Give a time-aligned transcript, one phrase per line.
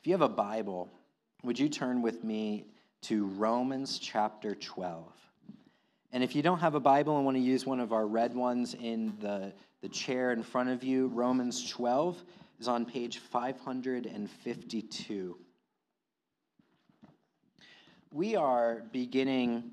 [0.00, 0.88] if you have a Bible,
[1.42, 2.66] would you turn with me
[3.02, 5.12] to Romans chapter 12?
[6.12, 8.32] And if you don't have a Bible and want to use one of our red
[8.34, 12.22] ones in the, the chair in front of you, Romans 12
[12.60, 15.36] is on page 552.
[18.12, 19.72] We are beginning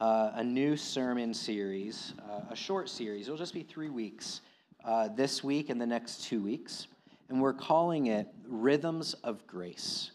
[0.00, 3.26] uh, a new sermon series, uh, a short series.
[3.26, 4.40] It'll just be three weeks
[4.84, 6.86] uh, this week and the next two weeks.
[7.28, 10.12] And we're calling it Rhythms of Grace.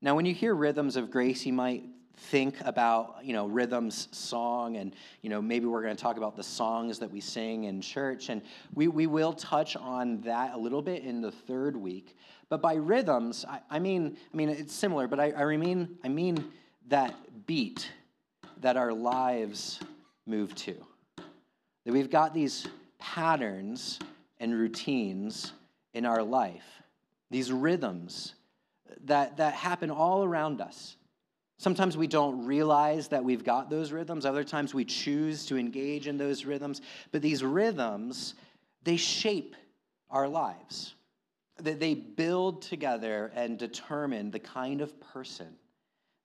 [0.00, 1.84] Now, when you hear Rhythms of Grace, you might
[2.18, 6.34] think about you know rhythms song and you know maybe we're going to talk about
[6.34, 8.40] the songs that we sing in church and
[8.74, 12.16] we, we will touch on that a little bit in the third week
[12.48, 16.08] but by rhythms i, I mean i mean it's similar but I, I mean i
[16.08, 16.42] mean
[16.88, 17.14] that
[17.46, 17.90] beat
[18.60, 19.80] that our lives
[20.26, 20.74] move to.
[21.84, 22.66] That we've got these
[22.98, 23.98] patterns
[24.40, 25.52] and routines
[25.96, 26.82] in our life,
[27.30, 28.34] these rhythms
[29.06, 30.96] that, that happen all around us.
[31.56, 34.26] Sometimes we don't realize that we've got those rhythms.
[34.26, 36.82] Other times we choose to engage in those rhythms.
[37.12, 38.34] But these rhythms,
[38.84, 39.56] they shape
[40.10, 40.94] our lives.
[41.58, 45.48] They build together and determine the kind of person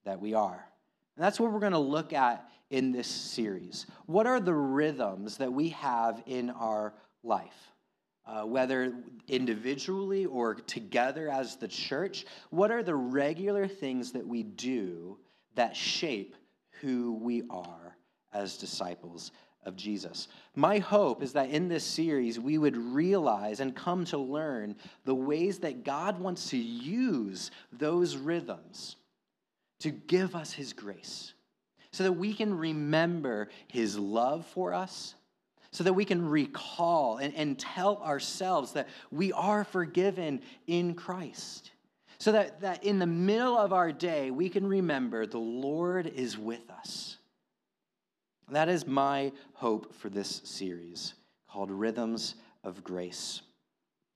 [0.04, 0.68] that we are.
[1.16, 3.86] And that's what we're going to look at in this series.
[4.06, 7.71] What are the rhythms that we have in our life?
[8.26, 8.94] Uh, whether
[9.28, 15.18] individually or together as the church, what are the regular things that we do
[15.56, 16.36] that shape
[16.82, 17.98] who we are
[18.32, 19.32] as disciples
[19.66, 20.28] of Jesus?
[20.56, 25.16] My hope is that in this series, we would realize and come to learn the
[25.16, 28.98] ways that God wants to use those rhythms
[29.80, 31.34] to give us His grace
[31.92, 35.16] so that we can remember His love for us,
[35.72, 41.72] so that we can recall and, and tell ourselves that we are forgiven in Christ.
[42.18, 46.38] So that, that in the middle of our day, we can remember the Lord is
[46.38, 47.18] with us.
[48.50, 51.14] That is my hope for this series
[51.50, 53.42] called Rhythms of Grace.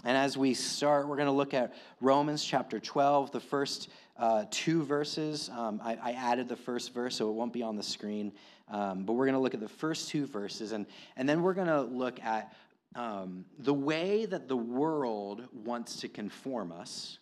[0.04, 4.46] And as we start, we're going to look at Romans chapter 12, the first uh,
[4.50, 5.50] two verses.
[5.50, 8.32] Um, I, I, added the first verse, so it won't be on the screen.
[8.70, 10.86] Um, but we're going to look at the first two verses, and,
[11.18, 12.54] and then we're going to look at
[12.96, 17.20] um, the way that the world wants to conform us.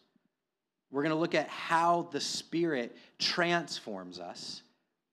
[0.91, 4.62] We're going to look at how the Spirit transforms us,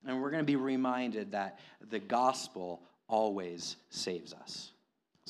[0.06, 4.72] and we're going to be reminded that the gospel always saves us.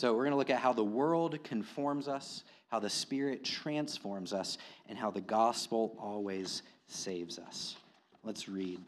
[0.00, 4.32] So, we're going to look at how the world conforms us how the Spirit transforms
[4.32, 4.56] us,
[4.88, 7.76] and how the gospel always saves us.
[8.22, 8.80] Let's read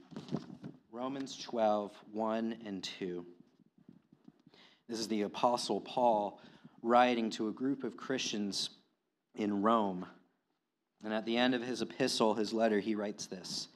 [0.92, 3.26] Romans 12, 1 and 2.
[4.88, 6.40] This is the Apostle Paul
[6.80, 8.70] writing to a group of Christians
[9.34, 10.06] in Rome.
[11.02, 13.66] And at the end of his epistle, his letter, he writes this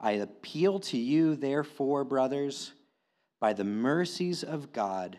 [0.00, 2.72] I appeal to you, therefore, brothers,
[3.38, 5.18] by the mercies of God,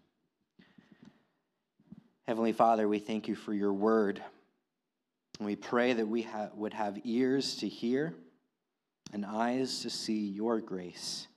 [2.27, 4.21] Heavenly Father, we thank you for your word.
[5.39, 8.13] We pray that we ha- would have ears to hear
[9.11, 11.27] and eyes to see your grace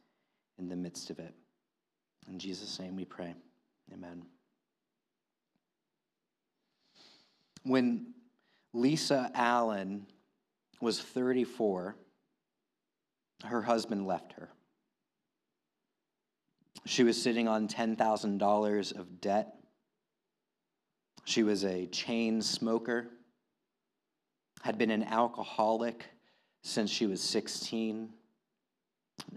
[0.58, 1.34] in the midst of it.
[2.28, 3.34] In Jesus' name we pray.
[3.92, 4.22] Amen.
[7.64, 8.14] When
[8.72, 10.06] Lisa Allen
[10.80, 11.96] was 34,
[13.44, 14.50] her husband left her.
[16.86, 19.54] She was sitting on $10,000 of debt.
[21.24, 23.10] She was a chain smoker
[24.64, 26.06] had been an alcoholic
[26.62, 28.08] since she was 16,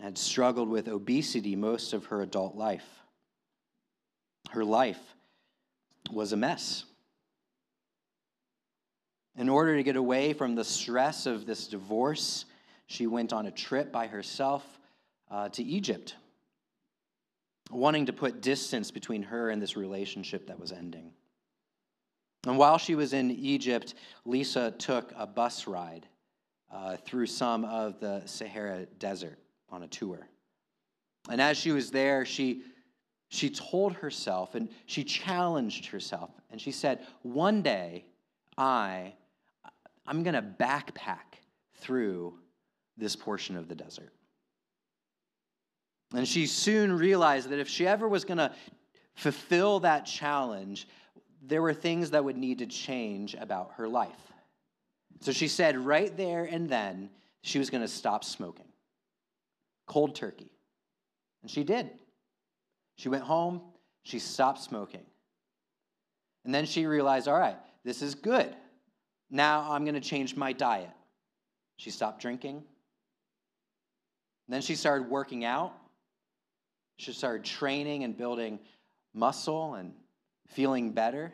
[0.01, 2.87] had struggled with obesity most of her adult life.
[4.51, 5.01] Her life
[6.09, 6.85] was a mess.
[9.35, 12.45] In order to get away from the stress of this divorce,
[12.85, 14.63] she went on a trip by herself
[15.29, 16.15] uh, to Egypt,
[17.69, 21.11] wanting to put distance between her and this relationship that was ending.
[22.47, 23.95] And while she was in Egypt,
[24.25, 26.07] Lisa took a bus ride
[26.71, 29.37] uh, through some of the Sahara Desert
[29.69, 30.27] on a tour.
[31.29, 32.61] And as she was there, she,
[33.29, 36.29] she told herself and she challenged herself.
[36.49, 38.05] And she said, One day,
[38.57, 39.13] I,
[40.05, 41.41] I'm going to backpack
[41.75, 42.33] through
[42.95, 44.13] this portion of the desert.
[46.13, 48.53] And she soon realized that if she ever was going to
[49.15, 50.87] fulfill that challenge,
[51.41, 54.11] there were things that would need to change about her life.
[55.21, 57.09] So she said right there and then
[57.41, 58.67] she was going to stop smoking.
[59.87, 60.51] Cold turkey.
[61.41, 61.89] And she did.
[62.97, 63.61] She went home,
[64.03, 65.05] she stopped smoking.
[66.45, 68.55] And then she realized, all right, this is good.
[69.29, 70.89] Now I'm going to change my diet.
[71.77, 72.63] She stopped drinking.
[74.47, 75.73] Then she started working out.
[76.97, 78.59] She started training and building
[79.13, 79.93] muscle and
[80.47, 81.33] feeling better.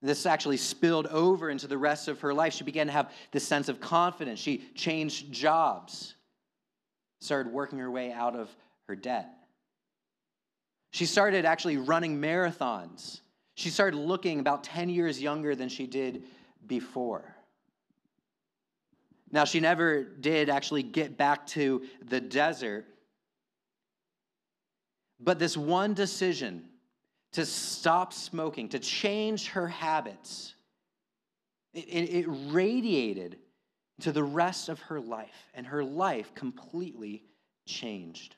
[0.00, 2.52] This actually spilled over into the rest of her life.
[2.54, 4.38] She began to have this sense of confidence.
[4.38, 6.14] She changed jobs,
[7.20, 8.48] started working her way out of
[8.86, 9.28] her debt.
[10.92, 13.20] She started actually running marathons.
[13.54, 16.22] She started looking about 10 years younger than she did
[16.66, 17.34] before.
[19.30, 22.86] Now, she never did actually get back to the desert,
[25.20, 26.64] but this one decision
[27.32, 30.54] to stop smoking, to change her habits,
[31.74, 33.38] it, it, it radiated
[34.00, 37.22] to the rest of her life, and her life completely
[37.66, 38.36] changed.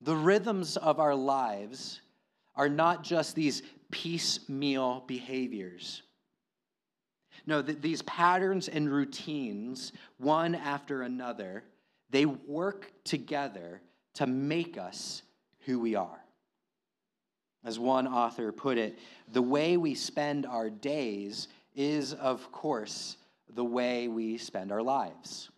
[0.00, 2.00] The rhythms of our lives
[2.54, 6.02] are not just these piecemeal behaviors.
[7.46, 11.64] No, th- these patterns and routines, one after another,
[12.10, 13.80] they work together
[14.14, 15.22] to make us
[15.64, 16.24] who we are.
[17.64, 18.98] As one author put it,
[19.32, 23.16] the way we spend our days is, of course,
[23.54, 25.50] the way we spend our lives.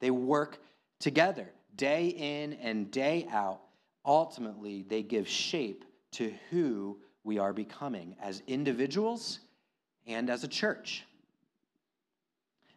[0.00, 0.58] They work
[1.00, 3.60] together, day in and day out.
[4.04, 9.40] Ultimately, they give shape to who we are becoming as individuals
[10.06, 11.04] and as a church.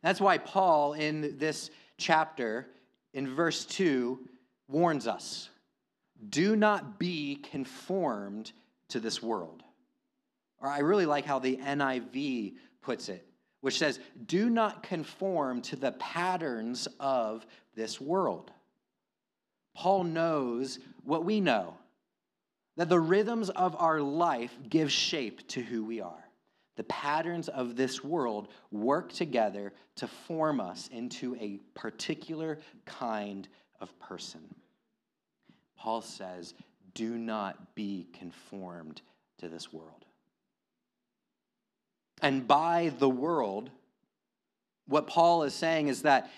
[0.01, 2.67] That's why Paul, in this chapter,
[3.13, 4.19] in verse 2,
[4.67, 5.49] warns us
[6.29, 8.51] do not be conformed
[8.89, 9.63] to this world.
[10.59, 13.27] Or I really like how the NIV puts it,
[13.61, 18.51] which says, do not conform to the patterns of this world.
[19.75, 21.75] Paul knows what we know
[22.77, 26.23] that the rhythms of our life give shape to who we are.
[26.75, 33.47] The patterns of this world work together to form us into a particular kind
[33.79, 34.41] of person.
[35.77, 36.53] Paul says,
[36.93, 39.01] Do not be conformed
[39.39, 40.05] to this world.
[42.21, 43.69] And by the world,
[44.87, 46.31] what Paul is saying is that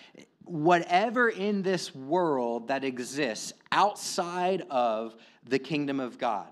[0.43, 5.15] whatever in this world that exists outside of
[5.47, 6.47] the kingdom of God,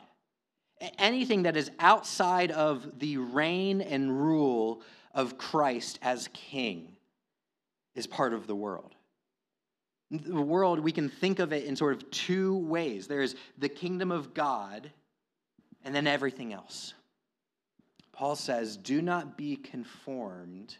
[0.97, 4.81] anything that is outside of the reign and rule
[5.13, 6.95] of Christ as king,
[7.95, 8.93] is part of the world.
[10.09, 14.11] The world, we can think of it in sort of two ways there's the kingdom
[14.11, 14.91] of God,
[15.83, 16.93] and then everything else.
[18.13, 20.75] Paul says, Do not be conformed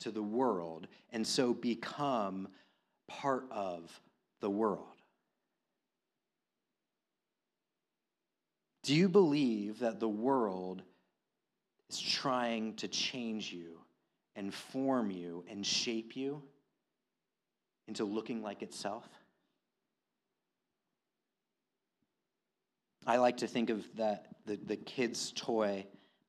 [0.00, 2.48] to the world and so become
[3.06, 4.00] part of
[4.40, 4.86] the world.
[8.82, 10.82] Do you believe that the world
[11.88, 13.78] is trying to change you
[14.34, 16.42] and form you and shape you
[17.88, 19.08] into looking like itself?
[23.06, 25.86] I like to think of that the, the kid's toy,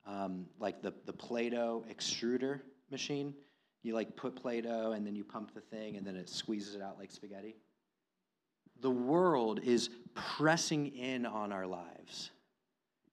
[0.07, 3.33] um, like the, the Play Doh extruder machine.
[3.83, 6.75] You like put Play Doh and then you pump the thing and then it squeezes
[6.75, 7.55] it out like spaghetti.
[8.81, 12.31] The world is pressing in on our lives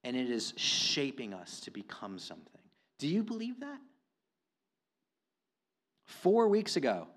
[0.03, 2.61] and it is shaping us to become something.
[2.97, 3.79] Do you believe that?
[6.05, 7.07] Four weeks ago,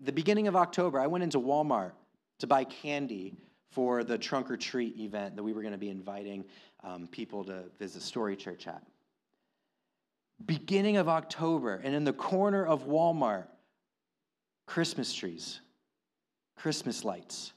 [0.00, 1.92] the beginning of October, I went into Walmart
[2.38, 3.34] to buy candy
[3.70, 6.44] for the trunk or treat event that we were going to be inviting
[6.82, 8.82] um, people to visit Story Church at.
[10.46, 13.46] Beginning of October, and in the corner of Walmart,
[14.66, 15.60] Christmas trees,
[16.56, 17.52] Christmas lights,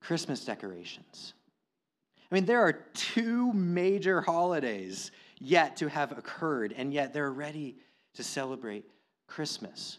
[0.00, 1.34] Christmas decorations.
[2.30, 7.76] I mean, there are two major holidays yet to have occurred, and yet they're ready
[8.14, 8.84] to celebrate
[9.26, 9.98] Christmas.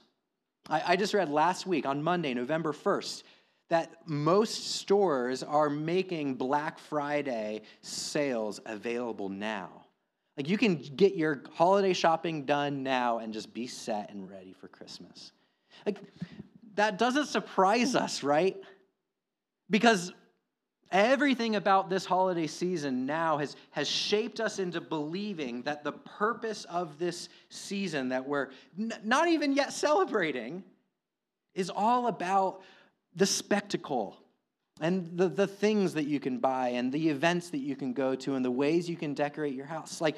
[0.70, 3.24] I, I just read last week on Monday, November 1st,
[3.70, 9.86] that most stores are making Black Friday sales available now.
[10.38, 14.54] Like you can get your holiday shopping done now and just be set and ready
[14.54, 15.34] for Christmas.
[15.86, 15.98] Like
[16.76, 18.56] that doesn't surprise us, right?
[19.70, 20.14] Because
[20.92, 26.66] Everything about this holiday season now has, has shaped us into believing that the purpose
[26.66, 30.64] of this season that we're n- not even yet celebrating
[31.54, 32.62] is all about
[33.16, 34.18] the spectacle
[34.82, 38.16] and the, the things that you can buy and the events that you can go
[38.16, 40.02] to and the ways you can decorate your house.
[40.02, 40.18] Like,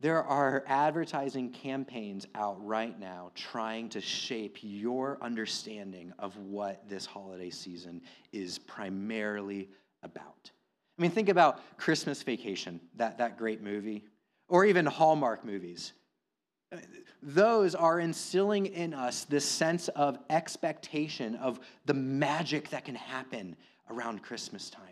[0.00, 7.04] there are advertising campaigns out right now trying to shape your understanding of what this
[7.04, 8.00] holiday season
[8.32, 9.68] is primarily
[10.02, 10.50] about.
[10.98, 14.04] I mean, think about Christmas Vacation, that, that great movie,
[14.48, 15.92] or even Hallmark movies.
[17.22, 23.56] Those are instilling in us this sense of expectation of the magic that can happen
[23.90, 24.84] around Christmas time.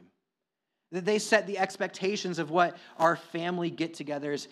[0.91, 4.49] They set the expectations of what our family get togethers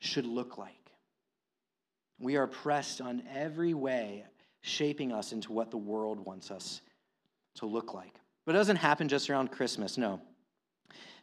[0.00, 0.72] should look like.
[2.18, 4.24] We are pressed on every way,
[4.62, 6.80] shaping us into what the world wants us
[7.56, 8.14] to look like.
[8.44, 10.20] But it doesn't happen just around Christmas, no.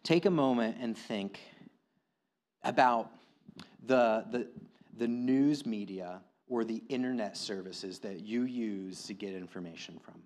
[0.03, 1.39] Take a moment and think
[2.63, 3.11] about
[3.85, 4.47] the, the,
[4.97, 10.21] the news media or the internet services that you use to get information from.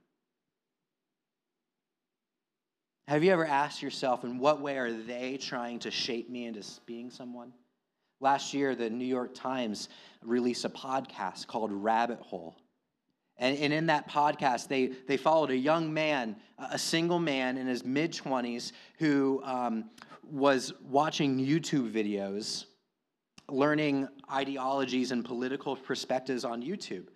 [3.08, 6.62] Have you ever asked yourself, in what way are they trying to shape me into
[6.86, 7.54] being someone?
[8.20, 9.90] Last year, the New York Times
[10.24, 12.56] released a podcast called Rabbit Hole.
[13.38, 17.68] And, and in that podcast, they, they followed a young man, a single man in
[17.68, 19.92] his mid 20s, who um,
[20.24, 22.66] was watching YouTube videos,
[23.48, 27.08] learning ideologies and political perspectives on YouTube.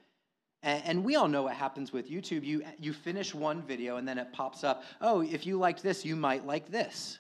[0.64, 2.44] And, we all know what happens with YouTube.
[2.44, 6.06] You, you finish one video, and then it pops up oh, if you liked this,
[6.06, 7.18] you might like this.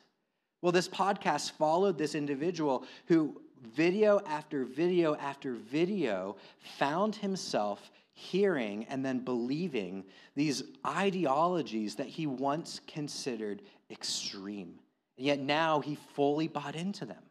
[0.61, 6.35] Well, this podcast followed this individual who video after video after video,
[6.77, 10.03] found himself hearing and then believing
[10.35, 14.79] these ideologies that he once considered extreme.
[15.17, 17.23] And yet now he fully bought into them.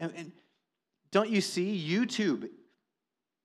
[0.00, 0.32] And, and
[1.10, 1.86] don't you see?
[1.88, 2.48] YouTube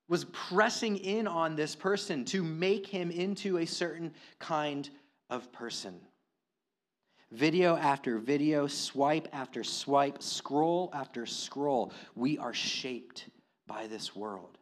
[0.09, 4.89] was pressing in on this person to make him into a certain kind
[5.29, 5.99] of person.
[7.31, 13.29] Video after video, swipe after swipe, scroll after scroll, we are shaped
[13.67, 14.57] by this world.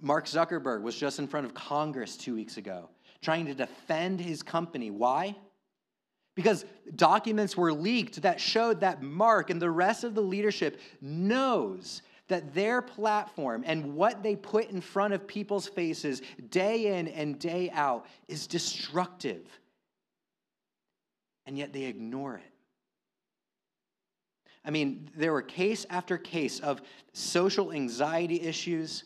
[0.00, 2.88] Mark Zuckerberg was just in front of Congress two weeks ago
[3.22, 4.90] trying to defend his company.
[4.90, 5.34] Why?
[6.34, 12.02] Because documents were leaked that showed that Mark and the rest of the leadership knows
[12.28, 17.38] that their platform and what they put in front of people's faces day in and
[17.38, 19.60] day out is destructive
[21.46, 22.52] and yet they ignore it.
[24.64, 29.04] I mean, there were case after case of social anxiety issues,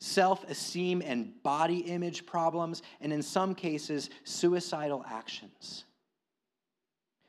[0.00, 5.84] self esteem and body image problems, and in some cases, suicidal actions.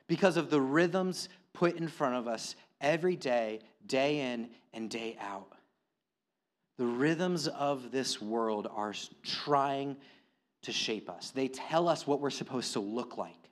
[0.06, 5.16] Because of the rhythms put in front of us every day, day in and day
[5.20, 5.52] out.
[6.78, 9.96] The rhythms of this world are trying
[10.62, 11.30] to shape us.
[11.30, 13.43] They tell us what we're supposed to look like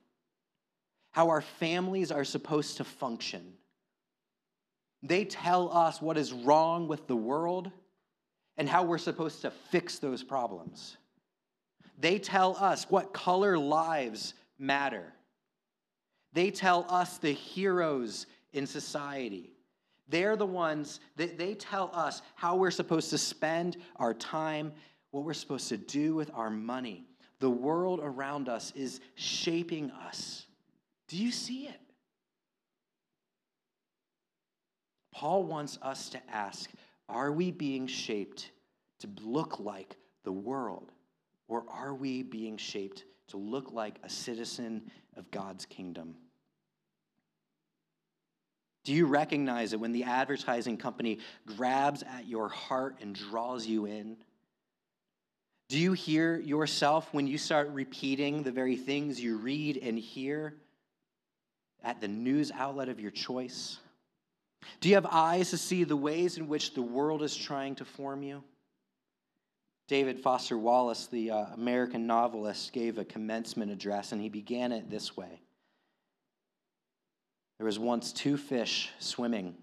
[1.12, 3.52] how our families are supposed to function.
[5.02, 7.70] They tell us what is wrong with the world
[8.56, 10.96] and how we're supposed to fix those problems.
[11.98, 15.12] They tell us what color lives matter.
[16.32, 19.52] They tell us the heroes in society.
[20.08, 24.72] They're the ones that they tell us how we're supposed to spend our time,
[25.10, 27.06] what we're supposed to do with our money.
[27.40, 30.46] The world around us is shaping us.
[31.12, 31.78] Do you see it?
[35.14, 36.70] Paul wants us to ask
[37.06, 38.50] are we being shaped
[39.00, 40.90] to look like the world,
[41.48, 46.14] or are we being shaped to look like a citizen of God's kingdom?
[48.84, 53.84] Do you recognize it when the advertising company grabs at your heart and draws you
[53.84, 54.16] in?
[55.68, 60.56] Do you hear yourself when you start repeating the very things you read and hear?
[61.82, 63.78] At the news outlet of your choice?
[64.80, 67.84] Do you have eyes to see the ways in which the world is trying to
[67.84, 68.42] form you?
[69.88, 74.88] David Foster Wallace, the uh, American novelist, gave a commencement address, and he began it
[74.88, 75.40] this way
[77.58, 79.54] There was once two fish swimming,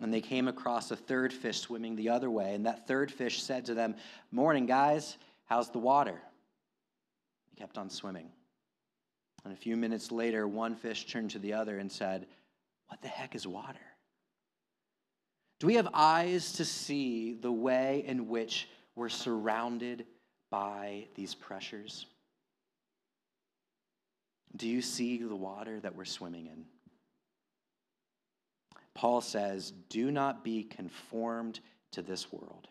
[0.00, 3.42] and they came across a third fish swimming the other way, and that third fish
[3.42, 3.96] said to them,
[4.30, 6.20] Morning, guys, how's the water?
[7.50, 8.30] He kept on swimming.
[9.48, 12.26] And a few minutes later, one fish turned to the other and said,
[12.88, 13.78] What the heck is water?
[15.58, 20.04] Do we have eyes to see the way in which we're surrounded
[20.50, 22.04] by these pressures?
[24.54, 26.66] Do you see the water that we're swimming in?
[28.92, 31.60] Paul says, Do not be conformed
[31.92, 32.68] to this world.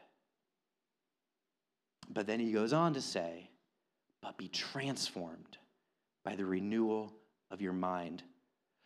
[2.08, 3.50] But then he goes on to say,
[4.22, 5.58] But be transformed
[6.28, 7.14] by the renewal
[7.52, 8.22] of your mind.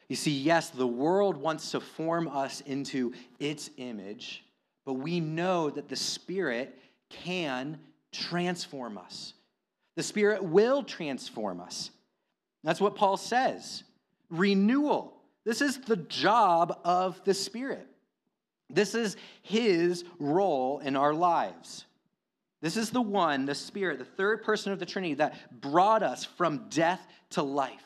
[0.10, 4.44] You see, yes, the world wants to form us into its image,
[4.86, 6.78] but we know that the Spirit
[7.10, 7.80] can
[8.12, 9.34] transform us.
[9.96, 11.90] The Spirit will transform us.
[12.64, 13.86] That's what Paul says.
[14.30, 15.12] Renewal.
[15.44, 17.88] This is the job of the Spirit.
[18.70, 21.86] This is his role in our lives.
[22.62, 26.24] This is the one, the Spirit, the third person of the Trinity that brought us
[26.24, 27.02] from death
[27.32, 27.84] to life.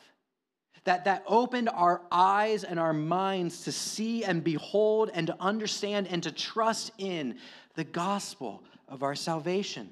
[0.83, 6.07] That, that opened our eyes and our minds to see and behold and to understand
[6.07, 7.37] and to trust in
[7.73, 9.89] the gospel of our salvation.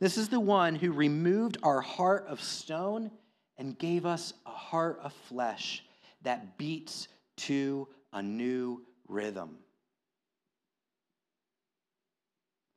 [0.00, 3.10] This is the one who removed our heart of stone
[3.56, 5.84] and gave us a heart of flesh
[6.22, 9.58] that beats to a new rhythm.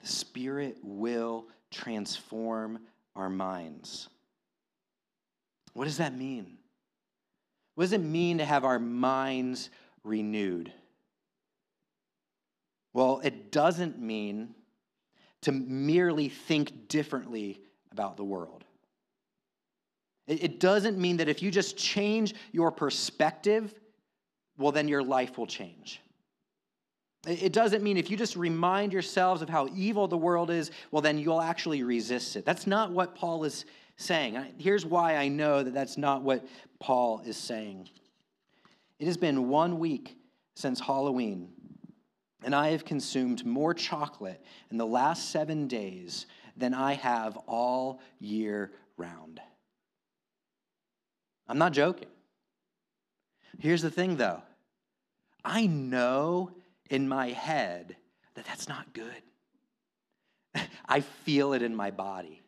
[0.01, 2.79] The Spirit will transform
[3.15, 4.09] our minds.
[5.73, 6.57] What does that mean?
[7.75, 9.69] What does it mean to have our minds
[10.03, 10.71] renewed?
[12.93, 14.55] Well, it doesn't mean
[15.41, 18.65] to merely think differently about the world.
[20.27, 23.73] It doesn't mean that if you just change your perspective,
[24.57, 26.01] well, then your life will change.
[27.27, 31.01] It doesn't mean if you just remind yourselves of how evil the world is, well,
[31.01, 32.45] then you'll actually resist it.
[32.45, 33.65] That's not what Paul is
[33.97, 34.37] saying.
[34.57, 36.47] Here's why I know that that's not what
[36.79, 37.89] Paul is saying.
[38.99, 40.17] It has been one week
[40.55, 41.49] since Halloween,
[42.43, 48.01] and I have consumed more chocolate in the last seven days than I have all
[48.19, 49.41] year round.
[51.49, 52.07] I'm not joking.
[53.59, 54.41] Here's the thing, though
[55.43, 56.51] I know
[56.89, 57.95] in my head
[58.35, 59.21] that that's not good.
[60.87, 62.41] I feel it in my body.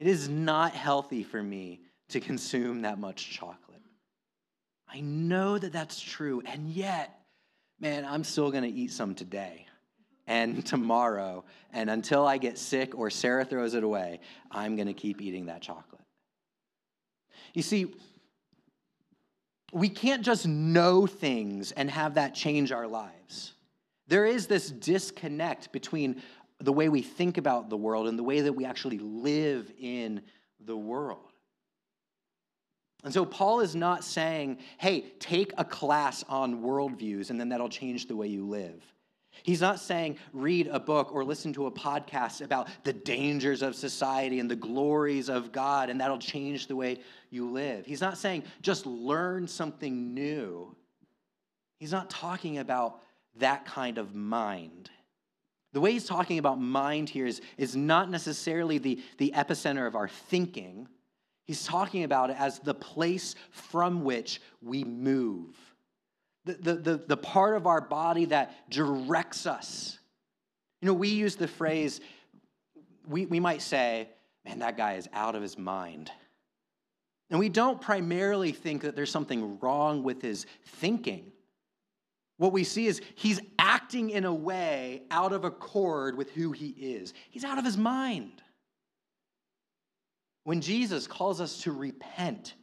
[0.00, 3.82] It is not healthy for me to consume that much chocolate.
[4.88, 7.20] I know that that's true, and yet,
[7.78, 9.66] man, I'm still gonna eat some today
[10.26, 14.20] and tomorrow, and until I get sick or Sarah throws it away,
[14.50, 16.00] I'm gonna keep eating that chocolate.
[17.54, 17.94] You see,
[19.72, 23.52] we can't just know things and have that change our lives.
[24.06, 26.22] There is this disconnect between
[26.60, 30.22] the way we think about the world and the way that we actually live in
[30.64, 31.20] the world.
[33.04, 37.68] And so Paul is not saying, hey, take a class on worldviews and then that'll
[37.68, 38.82] change the way you live.
[39.42, 43.74] He's not saying read a book or listen to a podcast about the dangers of
[43.74, 47.86] society and the glories of God, and that'll change the way you live.
[47.86, 50.74] He's not saying just learn something new.
[51.78, 53.00] He's not talking about
[53.36, 54.90] that kind of mind.
[55.72, 59.94] The way he's talking about mind here is, is not necessarily the, the epicenter of
[59.94, 60.88] our thinking.
[61.44, 65.56] He's talking about it as the place from which we move
[66.54, 69.98] the, the, the, part of our body that directs us.
[70.80, 72.00] You know, we use the phrase,
[73.06, 74.08] we, we might say,
[74.44, 76.10] man, that guy is out of his mind.
[77.30, 81.32] And we don't primarily think that there's something wrong with his thinking.
[82.38, 86.68] What we see is he's acting in a way out of accord with who he
[86.68, 87.12] is.
[87.30, 88.42] He's out of his mind.
[90.44, 92.54] When Jesus calls us to repent,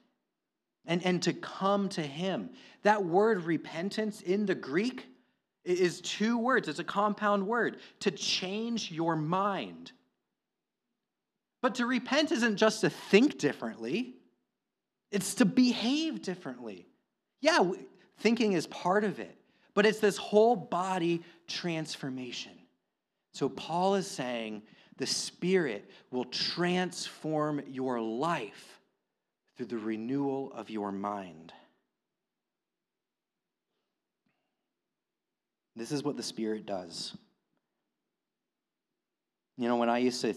[0.88, 2.50] and, and to come to Him.
[2.84, 5.08] That word repentance in the Greek
[5.64, 9.92] is two words, it's a compound word to change your mind.
[11.62, 14.14] But to repent isn't just to think differently,
[15.12, 16.88] it's to behave differently.
[17.42, 17.72] Yeah,
[18.20, 19.36] thinking is part of it,
[19.74, 22.52] but it's this whole body transformation.
[23.34, 24.62] So Paul is saying
[24.98, 28.75] the Spirit will transform your life
[29.56, 31.54] through the renewal of your mind.
[35.76, 37.16] This is what the Spirit does.
[39.58, 40.36] You know, when I used to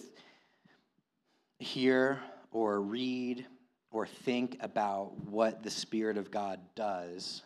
[1.59, 3.47] hear or read
[3.91, 7.43] or think about what the Spirit of God does,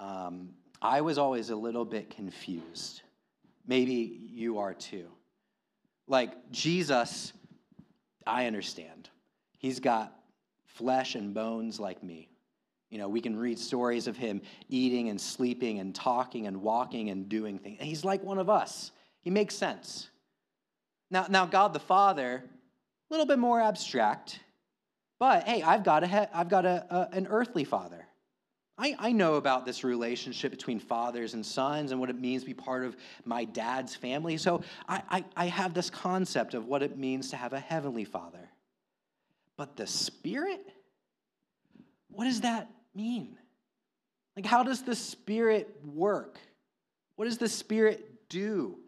[0.00, 3.02] um, I was always a little bit confused.
[3.66, 5.06] Maybe you are too.
[6.06, 7.32] Like Jesus,
[8.26, 9.08] I understand.
[9.58, 10.14] He's got
[10.74, 12.28] flesh and bones like me.
[12.90, 17.10] You know, we can read stories of him eating and sleeping and talking and walking
[17.10, 17.78] and doing things.
[17.80, 18.92] And he's like one of us.
[19.22, 20.10] He makes sense.
[21.10, 24.40] Now, now God the Father, A little bit more abstract.
[25.18, 28.06] But hey, I've got, a, I've got a, a, an earthly father.
[28.76, 32.46] I, I know about this relationship between fathers and sons and what it means to
[32.46, 34.36] be part of my dad's family.
[34.36, 38.04] So I, I, I have this concept of what it means to have a heavenly
[38.04, 38.50] father.
[39.56, 40.60] But the Spirit?
[42.10, 43.36] What does that mean?
[44.36, 46.38] Like, how does the Spirit work?
[47.16, 48.78] What does the Spirit do?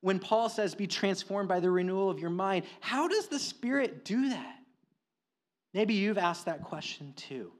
[0.00, 4.04] When Paul says, be transformed by the renewal of your mind, how does the Spirit
[4.04, 4.58] do that?
[5.72, 7.52] Maybe you've asked that question too.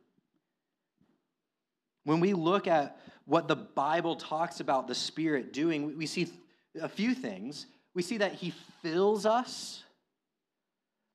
[2.05, 6.29] When we look at what the Bible talks about the Spirit doing, we see
[6.81, 7.67] a few things.
[7.95, 9.84] We see that He fills us,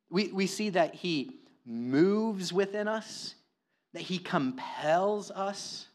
[0.09, 3.35] we, we see that He moves within us,
[3.93, 5.87] that He compels us.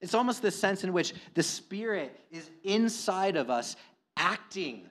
[0.00, 3.76] It's almost the sense in which the Spirit is inside of us,
[4.16, 4.88] acting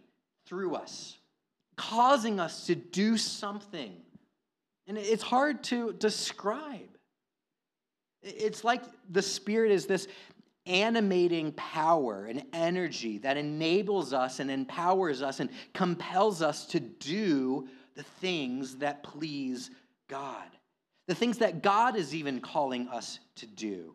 [0.47, 1.17] through us,
[1.75, 3.93] causing us to do something.
[4.87, 6.89] And it's hard to describe.
[8.21, 10.07] It's like the Spirit is this
[10.67, 17.67] animating power and energy that enables us and empowers us and compels us to do
[17.95, 19.71] the things that please
[20.07, 20.47] God,
[21.07, 23.93] the things that God is even calling us to do.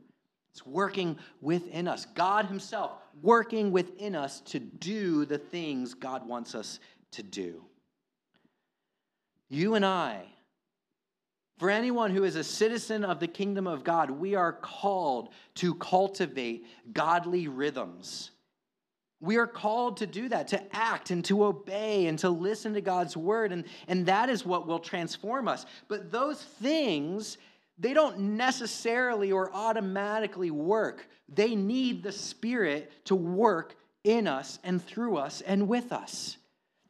[0.53, 2.07] It's working within us.
[2.15, 6.81] God Himself working within us to do the things God wants us
[7.13, 7.65] to do.
[9.49, 10.25] You and I
[11.61, 15.75] for anyone who is a citizen of the kingdom of God, we are called to
[15.75, 18.31] cultivate godly rhythms.
[19.21, 22.81] We are called to do that, to act and to obey and to listen to
[22.81, 23.53] God's word.
[23.53, 25.67] And, and that is what will transform us.
[25.89, 27.37] But those things,
[27.79, 31.07] they don't necessarily or automatically work.
[31.29, 36.39] They need the Spirit to work in us and through us and with us.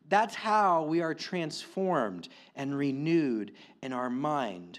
[0.09, 4.79] That's how we are transformed and renewed in our mind.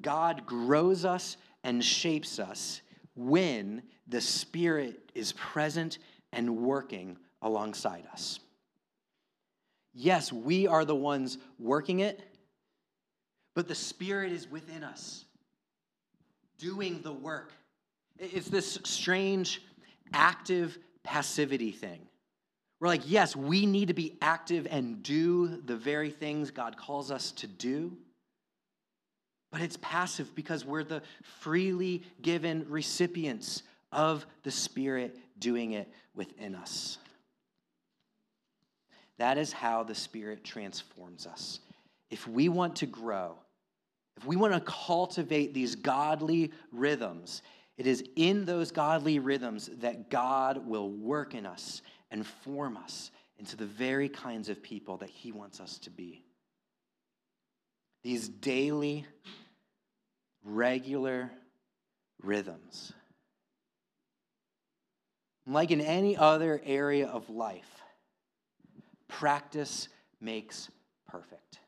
[0.00, 2.80] God grows us and shapes us
[3.18, 5.98] when the Spirit is present
[6.32, 8.38] and working alongside us.
[9.92, 12.22] Yes, we are the ones working it,
[13.54, 15.24] but the Spirit is within us,
[16.58, 17.52] doing the work.
[18.18, 19.62] It's this strange
[20.12, 22.00] active passivity thing.
[22.80, 27.10] We're like, yes, we need to be active and do the very things God calls
[27.10, 27.96] us to do.
[29.50, 31.02] But it's passive because we're the
[31.40, 36.98] freely given recipients of the Spirit doing it within us.
[39.18, 41.60] That is how the Spirit transforms us.
[42.10, 43.36] If we want to grow,
[44.16, 47.42] if we want to cultivate these godly rhythms,
[47.76, 53.10] it is in those godly rhythms that God will work in us and form us
[53.38, 56.24] into the very kinds of people that He wants us to be.
[58.08, 59.04] These daily,
[60.42, 61.30] regular
[62.22, 62.94] rhythms.
[65.46, 67.68] Like in any other area of life,
[69.08, 69.90] practice
[70.22, 70.70] makes
[71.06, 71.58] perfect.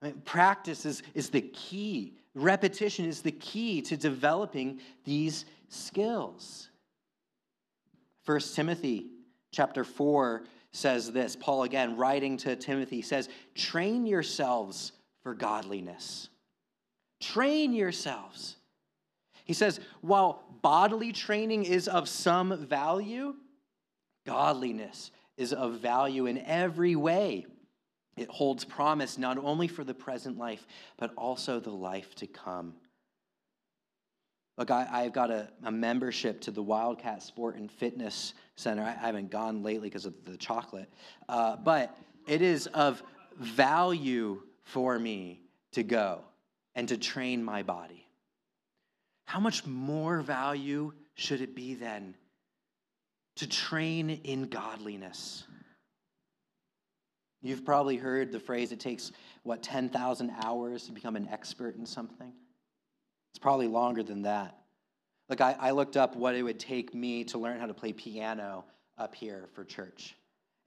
[0.00, 2.14] I mean, practice is, is the key.
[2.34, 6.70] Repetition is the key to developing these skills.
[8.24, 9.10] First Timothy
[9.52, 16.28] chapter 4 says this Paul, again, writing to Timothy, says, Train yourselves for godliness.
[17.20, 18.56] Train yourselves.
[19.44, 23.34] He says, while bodily training is of some value,
[24.26, 27.46] godliness is of value in every way.
[28.16, 30.66] It holds promise not only for the present life,
[30.98, 32.74] but also the life to come.
[34.58, 38.82] Look, I, have got a, a, membership to the Wildcat Sport and Fitness Center.
[38.82, 40.92] I, I haven't gone lately because of the chocolate,
[41.28, 43.02] uh, but it is of
[43.38, 45.40] value for me
[45.72, 46.20] to go
[46.74, 48.06] and to train my body.
[49.24, 52.14] How much more value should it be then
[53.36, 55.44] to train in godliness?
[57.42, 59.10] You've probably heard the phrase it takes,
[59.42, 62.32] what, 10,000 hours to become an expert in something?
[63.32, 64.58] It's probably longer than that.
[65.28, 67.92] Like, I, I looked up what it would take me to learn how to play
[67.92, 68.64] piano
[68.98, 70.14] up here for church.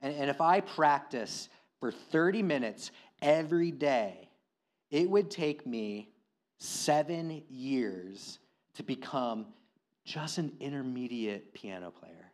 [0.02, 1.48] And, and if I practice
[1.80, 2.90] for 30 minutes
[3.22, 4.28] every day,
[4.90, 6.10] it would take me
[6.58, 8.38] seven years
[8.74, 9.46] to become
[10.04, 12.32] just an intermediate piano player.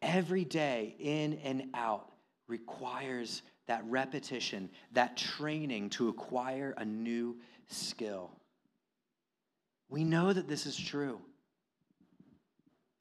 [0.00, 2.12] Every day, in and out,
[2.46, 7.36] requires that repetition, that training to acquire a new
[7.66, 8.30] skill.
[9.88, 11.20] We know that this is true.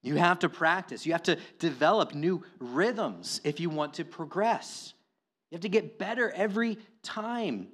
[0.02, 1.06] You have to practice.
[1.06, 4.94] You have to develop new rhythms if you want to progress.
[5.50, 7.68] You have to get better every time.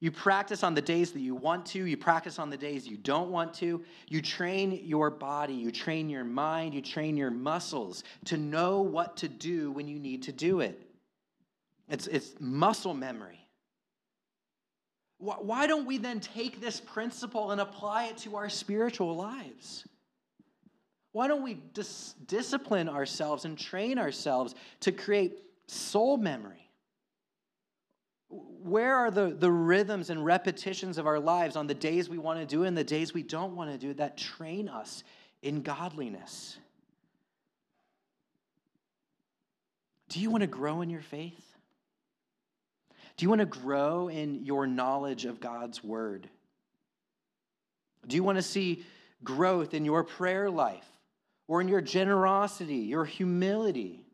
[0.00, 2.98] You practice on the days that you want to, you practice on the days you
[2.98, 3.82] don't want to.
[4.08, 9.16] You train your body, you train your mind, you train your muscles to know what
[9.18, 10.82] to do when you need to do it.
[11.88, 13.40] It's, it's muscle memory.
[15.18, 19.86] Why don't we then take this principle and apply it to our spiritual lives?
[21.12, 26.65] Why don't we dis- discipline ourselves and train ourselves to create soul memory?
[28.66, 32.40] Where are the, the rhythms and repetitions of our lives on the days we want
[32.40, 35.04] to do and the days we don't want to do that train us
[35.40, 36.58] in godliness?
[40.08, 41.44] Do you want to grow in your faith?
[43.16, 46.28] Do you want to grow in your knowledge of God's word?
[48.06, 48.84] Do you want to see
[49.22, 50.88] growth in your prayer life
[51.46, 54.04] or in your generosity, your humility,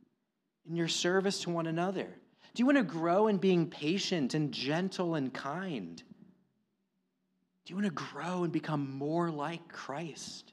[0.68, 2.08] in your service to one another?
[2.54, 5.96] Do you want to grow in being patient and gentle and kind?
[7.64, 10.52] Do you want to grow and become more like Christ?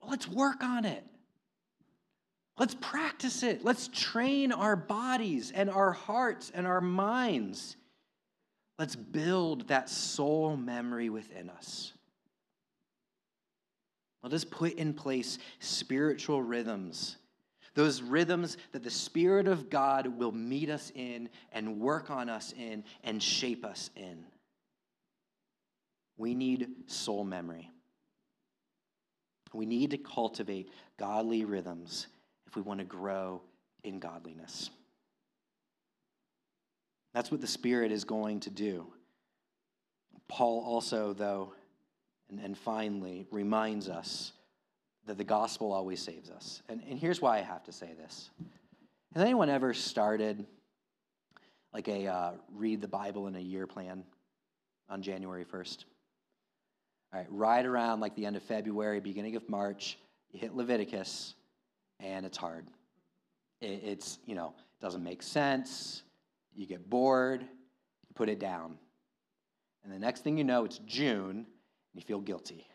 [0.00, 1.04] Well, let's work on it.
[2.58, 3.64] Let's practice it.
[3.64, 7.76] Let's train our bodies and our hearts and our minds.
[8.78, 11.92] Let's build that soul memory within us.
[14.22, 17.16] Let us put in place spiritual rhythms,
[17.76, 22.52] those rhythms that the Spirit of God will meet us in and work on us
[22.58, 24.24] in and shape us in.
[26.16, 27.70] We need soul memory.
[29.52, 32.06] We need to cultivate godly rhythms
[32.46, 33.42] if we want to grow
[33.84, 34.70] in godliness.
[37.12, 38.86] That's what the Spirit is going to do.
[40.28, 41.52] Paul also, though,
[42.30, 44.32] and, and finally, reminds us
[45.06, 46.62] that the gospel always saves us.
[46.68, 48.30] And, and here's why I have to say this.
[49.14, 50.44] Has anyone ever started
[51.72, 54.04] like a uh, read the Bible in a year plan
[54.88, 55.84] on January 1st?
[57.12, 59.96] All right, right around like the end of February, beginning of March,
[60.32, 61.34] you hit Leviticus,
[62.00, 62.66] and it's hard.
[63.60, 66.02] It, it's, you know, it doesn't make sense.
[66.54, 68.76] You get bored, you put it down.
[69.84, 71.46] And the next thing you know, it's June, and
[71.94, 72.66] you feel guilty.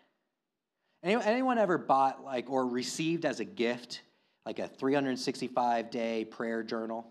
[1.03, 4.01] Anyone, ever bought like or received as a gift
[4.45, 7.07] like a 365 day prayer journal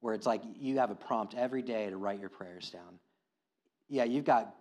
[0.00, 2.98] where it's like you have a prompt every day to write your prayers down?
[3.88, 4.54] Yeah, you've got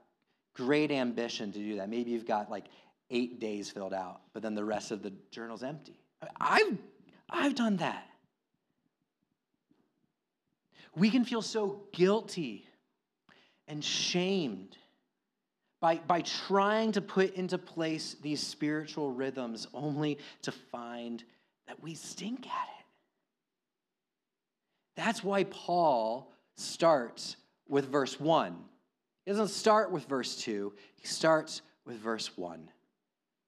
[0.54, 1.90] great ambition to do that.
[1.90, 2.66] Maybe you've got like
[3.10, 6.00] eight days filled out, but then the rest of the journal's empty.
[6.40, 6.78] I've,
[7.30, 8.06] I've done that.
[10.96, 12.66] We can feel so guilty
[13.68, 14.78] and shamed
[15.80, 21.24] by, by trying to put into place these spiritual rhythms only to find
[21.68, 22.86] that we stink at it.
[24.96, 27.38] That's why Paul starts
[27.68, 28.56] with verse 1.
[29.26, 32.70] He doesn't start with verse 2, he starts with verse 1.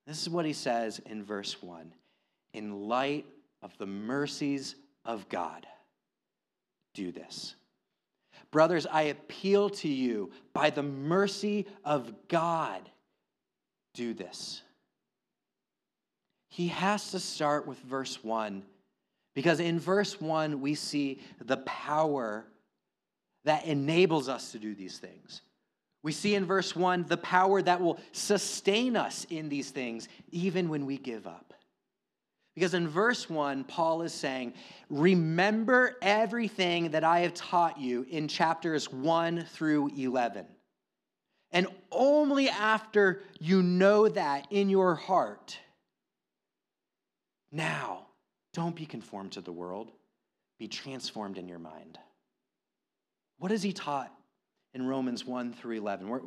[0.05, 1.93] This is what he says in verse 1
[2.53, 3.25] in light
[3.61, 5.67] of the mercies of God,
[6.93, 7.55] do this.
[8.51, 12.89] Brothers, I appeal to you by the mercy of God,
[13.93, 14.63] do this.
[16.49, 18.63] He has to start with verse 1
[19.35, 22.45] because in verse 1 we see the power
[23.45, 25.41] that enables us to do these things.
[26.01, 30.69] We see in verse 1 the power that will sustain us in these things even
[30.69, 31.48] when we give up.
[32.59, 34.53] Because in verse 1, Paul is saying,
[34.89, 40.45] Remember everything that I have taught you in chapters 1 through 11.
[41.53, 45.57] And only after you know that in your heart,
[47.49, 48.07] now,
[48.53, 49.93] don't be conformed to the world,
[50.59, 51.97] be transformed in your mind.
[53.37, 54.11] What has he taught
[54.73, 56.09] in Romans 1 through 11?
[56.09, 56.19] We're,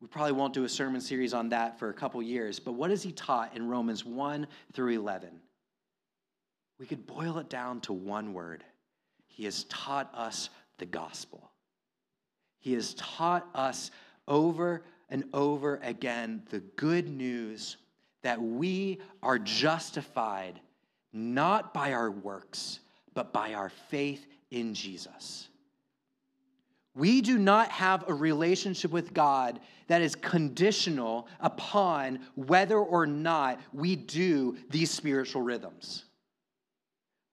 [0.00, 2.90] we probably won't do a sermon series on that for a couple years, but what
[2.90, 5.40] has he taught in Romans 1 through 11?
[6.80, 8.64] We could boil it down to one word
[9.26, 11.50] He has taught us the gospel.
[12.58, 13.90] He has taught us
[14.26, 17.76] over and over again the good news
[18.22, 20.60] that we are justified
[21.12, 22.80] not by our works,
[23.14, 25.48] but by our faith in Jesus.
[26.94, 33.60] We do not have a relationship with God that is conditional upon whether or not
[33.72, 36.04] we do these spiritual rhythms.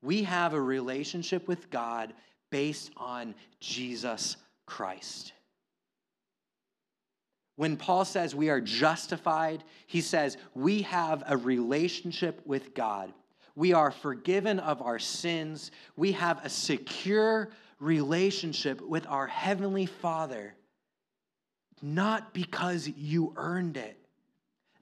[0.01, 2.13] We have a relationship with God
[2.49, 5.33] based on Jesus Christ.
[7.55, 13.12] When Paul says we are justified, he says we have a relationship with God.
[13.55, 15.71] We are forgiven of our sins.
[15.95, 20.53] We have a secure relationship with our Heavenly Father,
[21.81, 23.97] not because you earned it,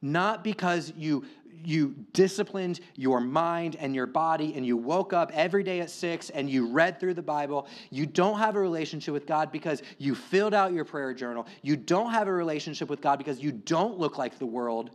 [0.02, 1.26] not because you
[1.64, 6.30] you disciplined your mind and your body and you woke up every day at six
[6.30, 7.68] and you read through the Bible.
[7.90, 11.48] You don't have a relationship with God because you filled out your prayer journal.
[11.62, 14.92] You don't have a relationship with God because you don't look like the world.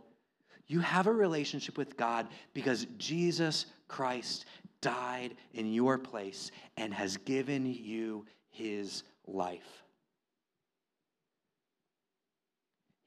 [0.67, 4.45] You have a relationship with God because Jesus Christ
[4.81, 9.83] died in your place and has given you his life.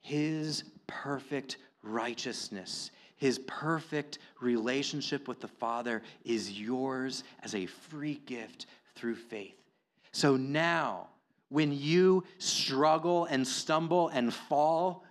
[0.01, 8.65] His perfect righteousness his perfect relationship with the Father is yours as a free gift
[8.95, 9.55] through faith.
[10.11, 11.07] So now,
[11.49, 15.03] when you struggle and stumble and fall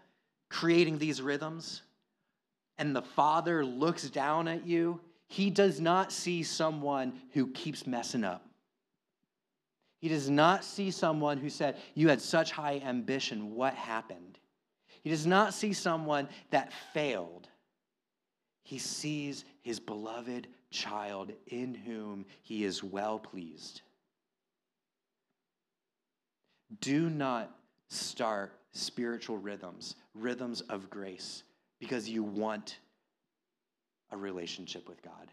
[0.48, 1.82] creating these rhythms,
[2.78, 8.24] and the Father looks down at you, he does not see someone who keeps messing
[8.24, 8.46] up.
[10.00, 14.38] He does not see someone who said, You had such high ambition, what happened?
[15.02, 17.48] He does not see someone that failed.
[18.64, 23.82] He sees his beloved child in whom he is well pleased.
[26.80, 27.54] Do not
[27.88, 31.44] start spiritual rhythms, rhythms of grace,
[31.78, 32.78] because you want
[34.10, 35.30] a relationship with God.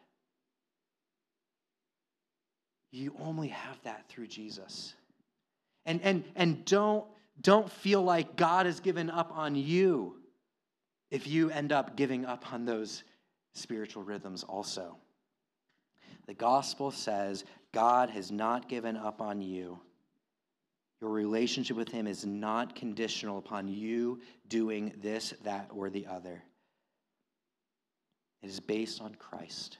[2.91, 4.93] You only have that through Jesus.
[5.85, 7.05] And, and, and don't,
[7.39, 10.17] don't feel like God has given up on you
[11.09, 13.03] if you end up giving up on those
[13.53, 14.97] spiritual rhythms also.
[16.27, 19.79] The gospel says God has not given up on you.
[21.01, 26.43] Your relationship with Him is not conditional upon you doing this, that, or the other.
[28.43, 29.77] It is based on Christ.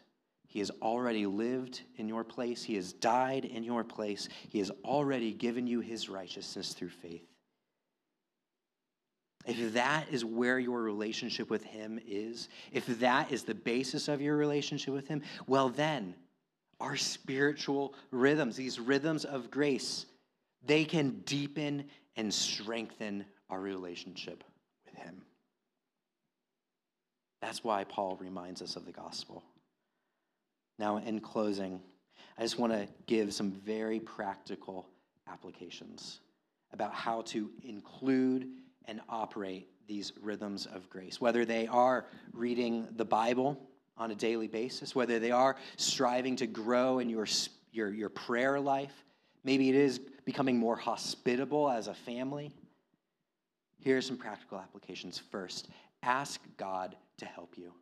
[0.47, 2.63] He has already lived in your place.
[2.63, 4.27] He has died in your place.
[4.49, 7.30] He has already given you his righteousness through faith.
[9.45, 14.21] If that is where your relationship with Him is, if that is the basis of
[14.21, 16.15] your relationship with Him, well, then
[16.79, 20.05] our spiritual rhythms, these rhythms of grace,
[20.65, 24.43] they can deepen and strengthen our relationship
[24.85, 25.21] with Him.
[27.41, 29.43] That's why Paul reminds us of the gospel.
[30.77, 31.81] Now, in closing,
[32.37, 34.87] I just want to give some very practical
[35.27, 36.19] applications
[36.73, 38.47] about how to include
[38.85, 43.57] and operate these rhythms of grace, whether they are reading the Bible
[43.97, 47.27] on a daily basis, whether they are striving to grow in your,
[47.71, 49.03] your, your prayer life,
[49.43, 52.51] maybe it is becoming more hospitable as a family.
[53.79, 55.17] Here are some practical applications.
[55.17, 55.67] First,
[56.03, 57.73] ask God to help you.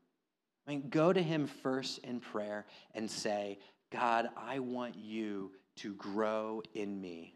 [0.67, 3.59] I mean, go to Him first in prayer and say,
[3.91, 7.35] God, I want you to grow in me.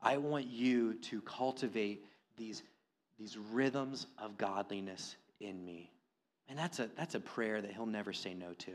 [0.00, 2.04] I want you to cultivate
[2.36, 2.62] these
[3.18, 5.90] these rhythms of godliness in me.
[6.48, 8.72] And that's a, that's a prayer that he'll never say no to.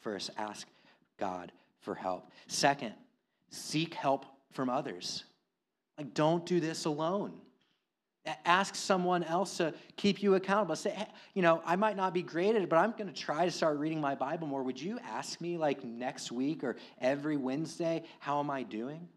[0.00, 0.66] First, ask
[1.18, 2.30] God for help.
[2.46, 2.92] Second,
[3.50, 5.24] seek help from others.
[5.98, 7.32] Like, don't do this alone.
[8.44, 10.76] Ask someone else to keep you accountable.
[10.76, 13.50] Say, hey, you know, I might not be graded, but I'm going to try to
[13.50, 14.62] start reading my Bible more.
[14.62, 19.08] Would you ask me, like, next week or every Wednesday, how am I doing?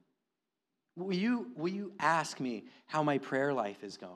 [0.96, 4.14] Will you, will you ask me how my prayer life is going?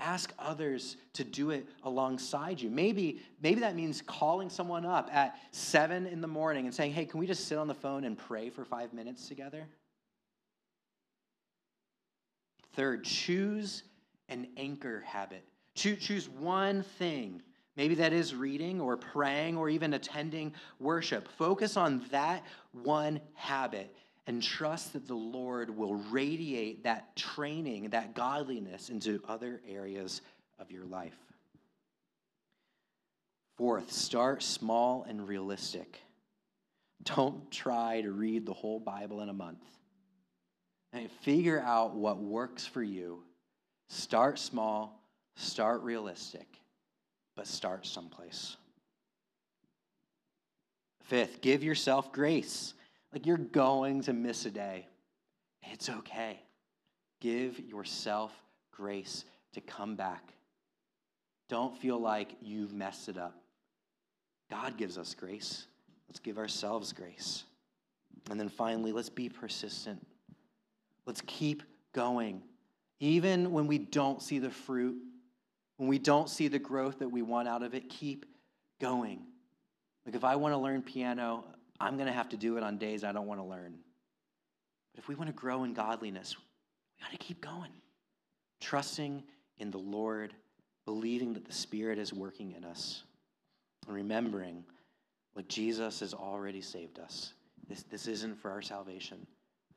[0.00, 2.68] Ask others to do it alongside you.
[2.68, 7.04] Maybe, maybe that means calling someone up at seven in the morning and saying, hey,
[7.04, 9.66] can we just sit on the phone and pray for five minutes together?
[12.74, 13.84] Third, choose
[14.28, 15.44] an anchor habit.
[15.76, 17.40] Choose, choose one thing.
[17.76, 21.28] Maybe that is reading or praying or even attending worship.
[21.38, 23.94] Focus on that one habit
[24.26, 30.22] and trust that the Lord will radiate that training, that godliness into other areas
[30.58, 31.16] of your life.
[33.56, 36.00] Fourth, start small and realistic.
[37.04, 39.62] Don't try to read the whole Bible in a month.
[40.92, 43.22] And figure out what works for you.
[43.88, 45.02] Start small,
[45.36, 46.46] start realistic,
[47.36, 48.56] but start someplace.
[51.02, 52.74] Fifth, give yourself grace.
[53.14, 54.88] Like you're going to miss a day.
[55.62, 56.40] It's okay.
[57.20, 58.32] Give yourself
[58.72, 60.34] grace to come back.
[61.48, 63.36] Don't feel like you've messed it up.
[64.50, 65.68] God gives us grace.
[66.08, 67.44] Let's give ourselves grace.
[68.30, 70.04] And then finally, let's be persistent.
[71.06, 71.62] Let's keep
[71.92, 72.42] going.
[72.98, 74.96] Even when we don't see the fruit,
[75.76, 78.26] when we don't see the growth that we want out of it, keep
[78.80, 79.22] going.
[80.04, 81.44] Like if I want to learn piano,
[81.84, 83.74] I'm going to have to do it on days I don't want to learn.
[84.94, 87.72] But if we want to grow in godliness, we got to keep going.
[88.62, 89.22] Trusting
[89.58, 90.32] in the Lord,
[90.86, 93.02] believing that the Spirit is working in us,
[93.86, 94.64] and remembering
[95.36, 97.34] like Jesus has already saved us.
[97.68, 99.26] This, this isn't for our salvation.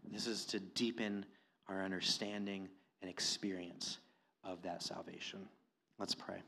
[0.09, 1.25] This is to deepen
[1.67, 2.69] our understanding
[3.01, 3.97] and experience
[4.45, 5.39] of that salvation.
[5.99, 6.41] Let's pray.